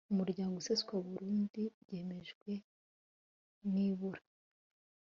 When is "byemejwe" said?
1.81-2.51